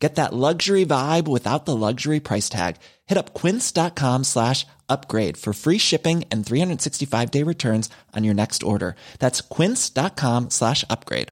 [0.00, 2.76] Get that luxury vibe without the luxury price tag.
[3.06, 8.62] Hit up quince.com slash upgrade for free shipping and 365 day returns on your next
[8.62, 8.96] order.
[9.18, 11.28] That's quince.com slash upgrade.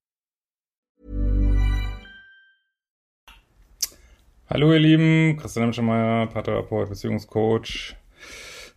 [4.51, 7.97] Hallo ihr Lieben, Christian Hemschemeyer, Paartherapeut, Beziehungscoach,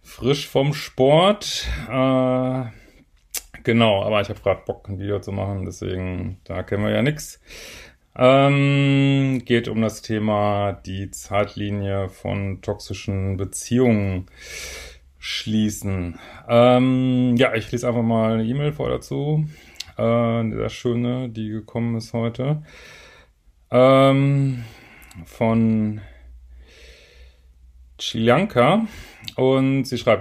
[0.02, 1.66] frisch vom Sport.
[1.88, 2.63] Äh,
[3.63, 7.02] genau, aber ich habe gerade Bock, ein Video zu machen, deswegen, da kennen wir ja
[7.02, 7.40] nix.
[8.15, 14.27] Ähm, geht um das Thema die Zeitlinie von toxischen Beziehungen
[15.17, 16.20] schließen.
[16.49, 19.45] Ähm, ja, ich lese einfach mal eine E-Mail vor dazu.
[19.97, 22.63] Äh, sehr schöne, die gekommen ist heute.
[23.70, 24.65] Ähm,
[25.25, 26.01] von
[27.98, 28.87] Chilianka
[29.35, 30.21] und sie schreibt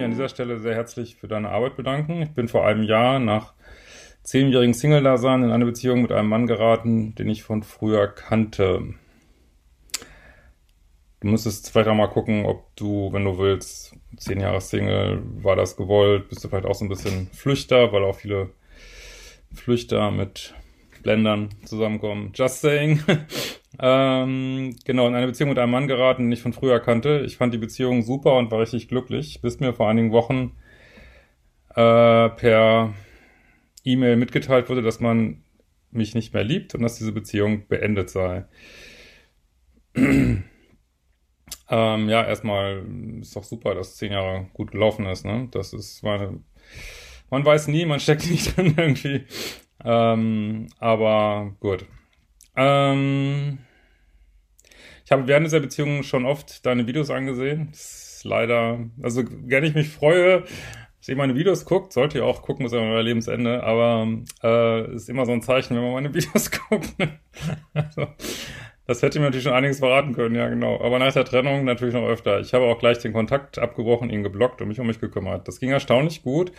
[0.00, 2.22] mich an dieser Stelle sehr herzlich für deine Arbeit bedanken.
[2.22, 3.52] Ich bin vor einem Jahr nach
[4.22, 8.94] zehnjährigen Single-Dasein in eine Beziehung mit einem Mann geraten, den ich von früher kannte.
[11.20, 15.54] Du müsstest vielleicht auch mal gucken, ob du, wenn du willst, zehn Jahre Single, war
[15.54, 18.50] das gewollt, bist du vielleicht auch so ein bisschen Flüchter, weil auch viele
[19.52, 20.54] Flüchter mit
[21.02, 22.32] Blendern zusammenkommen.
[22.34, 23.00] Just saying.
[23.80, 27.22] ähm, genau, in eine Beziehung mit einem Mann geraten, den ich von früher kannte.
[27.26, 30.56] Ich fand die Beziehung super und war richtig glücklich, bis mir vor einigen Wochen
[31.70, 32.94] äh, per
[33.84, 35.42] E-Mail mitgeteilt wurde, dass man
[35.90, 38.44] mich nicht mehr liebt und dass diese Beziehung beendet sei.
[39.96, 40.44] ähm,
[41.68, 42.84] ja, erstmal
[43.20, 45.24] ist doch super, dass zehn Jahre gut gelaufen ist.
[45.24, 45.48] Ne?
[45.50, 46.40] Das ist meine,
[47.30, 49.24] man weiß nie, man steckt nicht drin irgendwie.
[49.84, 51.84] Ähm, aber gut.
[52.56, 53.58] Ähm,
[55.04, 57.68] ich habe während dieser Beziehung schon oft deine Videos angesehen.
[57.72, 60.44] Das ist leider, also gerne ich mich freue,
[60.98, 64.06] dass ihr meine Videos guckt, sollt ihr auch gucken bis an euer Lebensende, aber
[64.42, 66.94] äh, ist immer so ein Zeichen, wenn man meine Videos guckt.
[67.72, 68.08] also,
[68.86, 70.80] das hätte mir natürlich schon einiges verraten können, ja genau.
[70.80, 72.40] Aber nach der Trennung natürlich noch öfter.
[72.40, 75.48] Ich habe auch gleich den Kontakt abgebrochen, ihn geblockt und mich um mich gekümmert.
[75.48, 76.52] Das ging erstaunlich gut.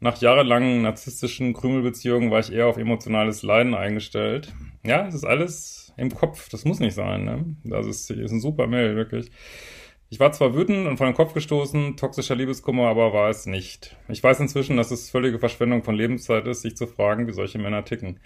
[0.00, 4.52] Nach jahrelangen narzisstischen Krümelbeziehungen war ich eher auf emotionales Leiden eingestellt.
[4.84, 6.48] Ja, es ist alles im Kopf.
[6.48, 7.24] Das muss nicht sein.
[7.24, 7.56] Ne?
[7.64, 9.30] Das ist, ist ein super Mail, wirklich.
[10.10, 13.96] Ich war zwar wütend und vor den Kopf gestoßen, toxischer Liebeskummer, aber war es nicht.
[14.08, 17.58] Ich weiß inzwischen, dass es völlige Verschwendung von Lebenszeit ist, sich zu fragen, wie solche
[17.58, 18.20] Männer ticken.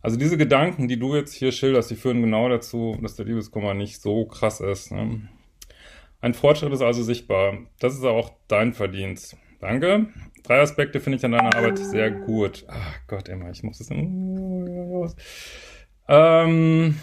[0.00, 3.74] Also diese Gedanken, die du jetzt hier schilderst, die führen genau dazu, dass der Liebeskummer
[3.74, 4.90] nicht so krass ist.
[4.90, 5.28] Ne?
[6.20, 7.58] Ein Fortschritt ist also sichtbar.
[7.78, 9.36] Das ist auch dein Verdienst.
[9.60, 10.06] Danke.
[10.44, 12.64] Drei Aspekte finde ich an deiner Arbeit sehr gut.
[12.68, 13.90] Ach Gott, Emma, ich muss es.
[16.08, 16.94] Ähm.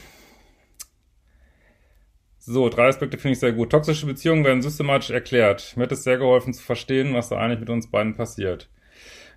[2.39, 3.71] So, drei Aspekte finde ich sehr gut.
[3.71, 5.73] Toxische Beziehungen werden systematisch erklärt.
[5.75, 8.69] Mir hat es sehr geholfen zu verstehen, was da eigentlich mit uns beiden passiert.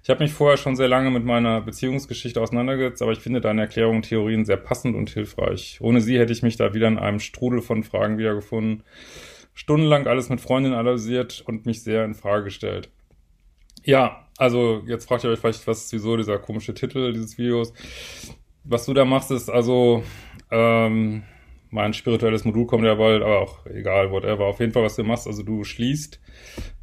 [0.02, 3.62] Ich habe mich vorher schon sehr lange mit meiner Beziehungsgeschichte auseinandergesetzt, aber ich finde deine
[3.62, 5.78] Erklärungen und Theorien sehr passend und hilfreich.
[5.80, 8.84] Ohne sie hätte ich mich da wieder in einem Strudel von Fragen wiedergefunden,
[9.54, 12.90] stundenlang alles mit Freundinnen analysiert und mich sehr in Frage gestellt.
[13.84, 17.72] Ja, also jetzt fragt ihr euch vielleicht, was ist wieso dieser komische Titel dieses Videos.
[18.64, 20.02] Was du da machst, ist also
[20.50, 21.24] ähm,
[21.70, 24.46] mein spirituelles Modul kommt ja bald, aber auch egal, whatever.
[24.46, 26.20] Auf jeden Fall, was du machst, also du schließt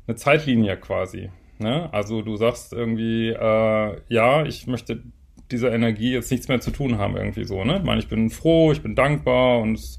[0.07, 1.29] eine Zeitlinie quasi.
[1.57, 1.91] Ne?
[1.93, 5.03] Also du sagst irgendwie, äh, ja, ich möchte
[5.51, 7.77] dieser Energie jetzt nichts mehr zu tun haben, irgendwie so, ne?
[7.77, 9.97] Ich meine, ich bin froh, ich bin dankbar und es,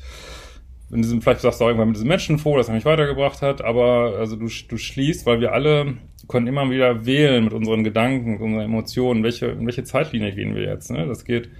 [0.91, 3.43] in diesem, vielleicht sagst du auch irgendwann mit diesem Menschen froh, dass er mich weitergebracht
[3.43, 5.97] hat, aber also du, du schließt, weil wir alle
[6.29, 10.55] können immer wieder wählen mit unseren Gedanken, mit unseren Emotionen, welche, in welche Zeitlinie gehen
[10.55, 11.07] wir jetzt, ne?
[11.07, 11.51] Das geht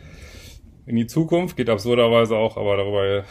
[0.87, 3.25] in die Zukunft, geht absurderweise auch, aber darüber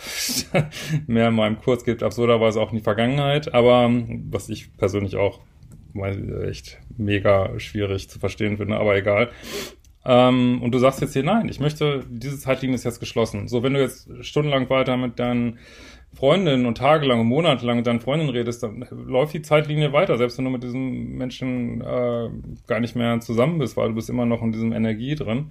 [1.08, 3.90] mehr in meinem Kurs geht absurderweise auch in die Vergangenheit, aber
[4.30, 5.40] was ich persönlich auch
[6.46, 9.32] echt mega schwierig zu verstehen finde, aber egal.
[10.06, 13.48] Ähm, und du sagst jetzt hier, nein, ich möchte, diese Zeitlinie ist jetzt geschlossen.
[13.48, 15.60] So, wenn du jetzt stundenlang weiter mit deinen
[16.14, 20.38] Freundinnen und tagelang und monatelang mit deinen Freundinnen redest, dann läuft die Zeitlinie weiter, selbst
[20.38, 22.30] wenn du mit diesem Menschen äh,
[22.68, 25.50] gar nicht mehr zusammen bist, weil du bist immer noch in diesem Energie drin.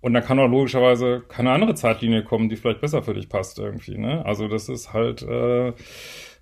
[0.00, 3.58] Und dann kann auch logischerweise keine andere Zeitlinie kommen, die vielleicht besser für dich passt
[3.58, 3.98] irgendwie.
[3.98, 4.24] Ne?
[4.24, 5.22] Also das ist halt.
[5.22, 5.72] Äh,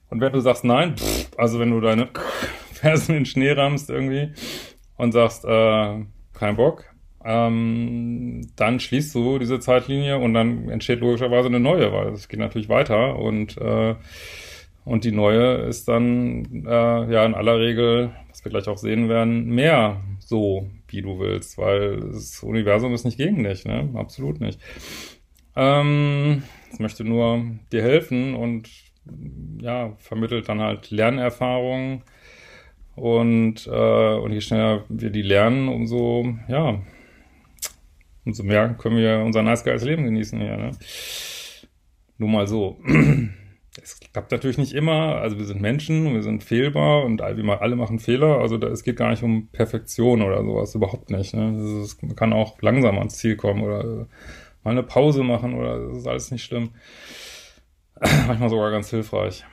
[0.08, 2.08] und wenn du sagst nein, pff, also wenn du deine
[2.72, 4.32] Fersen in den Schnee rammst irgendwie
[4.96, 6.84] und sagst äh, kein Bock,
[7.24, 12.40] ähm, dann schließt du diese Zeitlinie und dann entsteht logischerweise eine neue, weil es geht
[12.40, 13.94] natürlich weiter und äh,
[14.84, 19.08] und die neue ist dann äh, ja in aller Regel, was wir gleich auch sehen
[19.08, 23.90] werden, mehr so, wie du willst, weil das Universum ist nicht gegen dich, ne?
[23.94, 24.58] Absolut nicht.
[25.54, 28.70] Ähm, es möchte nur dir helfen und
[29.60, 32.02] ja, vermittelt dann halt Lernerfahrungen
[32.96, 36.80] und, äh, und je schneller wir die lernen, umso, ja,
[38.30, 40.70] umso mehr können wir unser nice geiles Leben genießen hier, ne?
[42.18, 42.78] Nur mal so.
[43.82, 47.76] Es klappt natürlich nicht immer, also wir sind Menschen, wir sind fehlbar und wir alle
[47.76, 51.34] machen Fehler, also da, es geht gar nicht um Perfektion oder sowas, überhaupt nicht.
[51.34, 51.82] Ne?
[51.82, 54.08] Ist, man kann auch langsam ans Ziel kommen oder
[54.64, 56.70] mal eine Pause machen oder das ist alles nicht schlimm.
[58.26, 59.44] Manchmal sogar ganz hilfreich.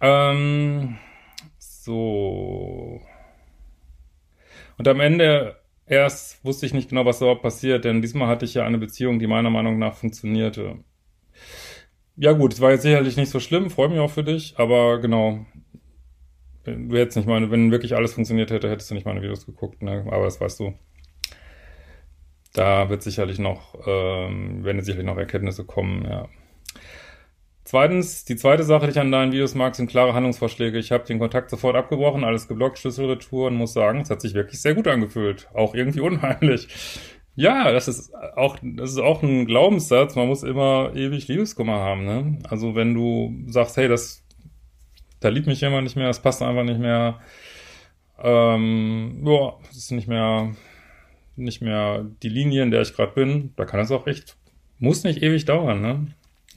[0.00, 0.96] Ähm,
[1.58, 3.02] so.
[4.78, 5.57] Und am Ende
[5.88, 9.18] erst wusste ich nicht genau, was überhaupt passiert, denn diesmal hatte ich ja eine Beziehung,
[9.18, 10.76] die meiner Meinung nach funktionierte.
[12.16, 15.00] Ja gut, es war jetzt sicherlich nicht so schlimm, freue mich auch für dich, aber
[15.00, 15.46] genau,
[16.64, 19.82] du hättest nicht meine, wenn wirklich alles funktioniert hätte, hättest du nicht meine Videos geguckt,
[19.82, 20.04] ne?
[20.10, 20.74] aber das weißt du.
[22.54, 26.28] Da wird sicherlich noch, ähm, werden sicherlich noch Erkenntnisse kommen, ja.
[27.68, 30.78] Zweitens, die zweite Sache, die ich an deinen Videos mag, sind klare Handlungsvorschläge.
[30.78, 34.32] Ich habe den Kontakt sofort abgebrochen, alles geblockt, Schlüsselretour und muss sagen, es hat sich
[34.32, 35.50] wirklich sehr gut angefühlt.
[35.52, 36.66] Auch irgendwie unheimlich.
[37.36, 40.14] Ja, das ist auch, das ist auch ein Glaubenssatz.
[40.14, 42.38] Man muss immer ewig Liebeskummer haben, ne?
[42.48, 44.24] Also wenn du sagst, hey, das,
[45.20, 47.20] da liebt mich jemand nicht mehr, das passt einfach nicht mehr,
[48.18, 50.56] ähm, boah, das ist nicht mehr,
[51.36, 54.38] nicht mehr die Linie, in der ich gerade bin, da kann es auch echt,
[54.78, 56.06] muss nicht ewig dauern, ne?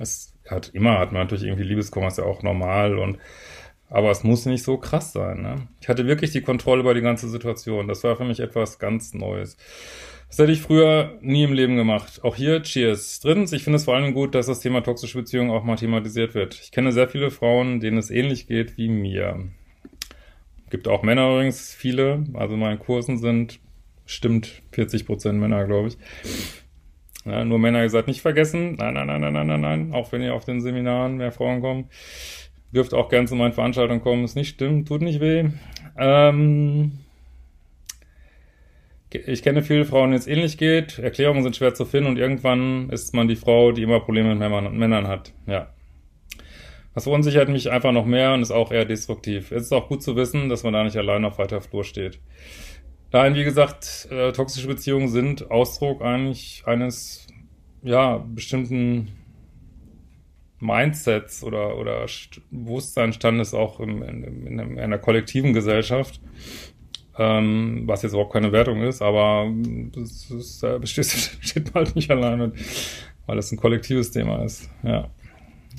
[0.02, 3.18] Es hat immer hat man natürlich irgendwie Liebeskummer, ist ja auch normal und
[3.92, 5.42] aber es muss nicht so krass sein.
[5.42, 5.68] Ne?
[5.82, 7.90] Ich hatte wirklich die Kontrolle über die ganze Situation.
[7.90, 9.58] Das war für mich etwas ganz Neues.
[10.30, 12.24] Das hätte ich früher nie im Leben gemacht.
[12.24, 13.20] Auch hier, cheers.
[13.20, 16.36] Drittens, ich finde es vor allem gut, dass das Thema toxische Beziehungen auch mal thematisiert
[16.36, 16.58] wird.
[16.64, 19.50] Ich kenne sehr viele Frauen, denen es ähnlich geht wie mir.
[20.70, 22.24] Gibt auch Männer übrigens, viele.
[22.34, 23.60] Also in meinen Kursen sind
[24.06, 25.98] stimmt 40 Prozent Männer, glaube ich.
[27.26, 28.76] Ja, nur Männer, ihr seid nicht vergessen.
[28.76, 29.94] Nein, nein, nein, nein, nein, nein, nein.
[29.94, 31.90] Auch wenn ihr auf den Seminaren mehr Frauen kommen.
[32.74, 34.24] Dürft auch gern zu meinen Veranstaltungen kommen.
[34.24, 35.50] Ist nicht stimmt, tut nicht weh.
[35.98, 37.00] Ähm,
[39.12, 40.98] ich kenne viele Frauen, denen es ähnlich geht.
[40.98, 44.74] Erklärungen sind schwer zu finden und irgendwann ist man die Frau, die immer Probleme mit
[44.74, 45.34] Männern hat.
[45.48, 45.74] Ja.
[46.94, 49.52] Das verunsichert mich einfach noch mehr und ist auch eher destruktiv.
[49.52, 52.20] Es ist auch gut zu wissen, dass man da nicht allein auf weiter Flur steht.
[53.14, 57.28] Nein, wie gesagt, äh, toxische Beziehungen sind Ausdruck eigentlich eines,
[57.84, 59.10] ja, bestimmten
[60.62, 62.06] Mindsets oder, oder
[62.52, 66.22] Bewusstseinsstandes auch im, in, in, einer kollektiven Gesellschaft,
[67.18, 69.52] ähm, was jetzt überhaupt keine Wertung ist, aber
[69.92, 72.54] das ist, äh, steht halt nicht alleine,
[73.26, 74.70] weil es ein kollektives Thema ist.
[74.84, 75.10] Ja,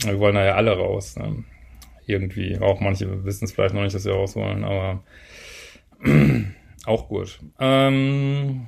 [0.05, 1.17] wir wollen da ja alle raus.
[1.17, 1.44] Ne?
[2.06, 5.02] Irgendwie, auch manche wissen es vielleicht noch nicht, dass sie raus wollen, aber
[6.87, 7.38] auch gut.
[7.58, 8.67] Ähm,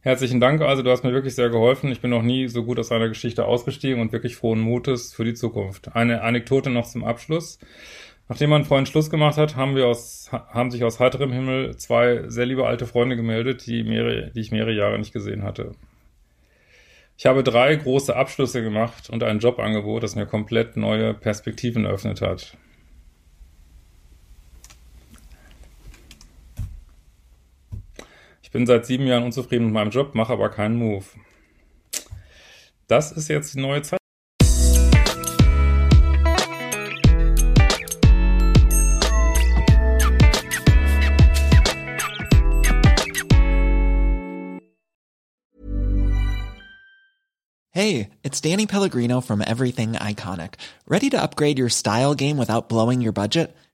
[0.00, 0.60] herzlichen Dank.
[0.62, 1.90] Also du hast mir wirklich sehr geholfen.
[1.90, 5.24] Ich bin noch nie so gut aus einer Geschichte ausgestiegen und wirklich frohen Mutes für
[5.24, 5.94] die Zukunft.
[5.94, 7.58] Eine Anekdote noch zum Abschluss.
[8.28, 12.28] Nachdem man vorhin Schluss gemacht hat, haben wir aus, haben sich aus heiterem Himmel zwei
[12.28, 15.72] sehr liebe alte Freunde gemeldet, die, mehrere, die ich mehrere Jahre nicht gesehen hatte.
[17.18, 22.22] Ich habe drei große Abschlüsse gemacht und ein Jobangebot, das mir komplett neue Perspektiven eröffnet
[22.22, 22.56] hat.
[28.50, 31.04] Ich bin seit sieben Jahren unzufrieden mit meinem Job, mache aber keinen Move.
[32.88, 34.00] Das ist jetzt die neue Zeit.
[47.70, 50.54] Hey, it's Danny Pellegrino from Everything Iconic.
[50.88, 53.54] Ready to upgrade your style game without blowing your budget?